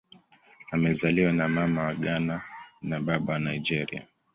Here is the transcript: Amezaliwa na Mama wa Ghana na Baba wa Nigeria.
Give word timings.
Amezaliwa 0.71 1.31
na 1.33 1.47
Mama 1.47 1.83
wa 1.83 1.93
Ghana 1.93 2.41
na 2.81 2.99
Baba 2.99 3.33
wa 3.33 3.39
Nigeria. 3.39 4.07